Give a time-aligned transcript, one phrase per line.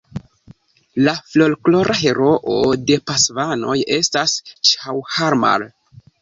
[1.07, 4.35] La folklora heroo de la Pasvanoj estas
[4.71, 5.69] Ĉaŭharmal.